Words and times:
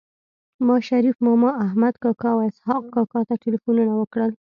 ما 0.67 0.75
شريف 0.89 1.15
ماما 1.25 1.51
احمد 1.65 1.93
کاکا 2.03 2.29
او 2.35 2.39
اسحق 2.49 2.83
کاکا 2.95 3.19
ته 3.27 3.33
ټيليفونونه 3.43 3.93
وکړل 3.97 4.31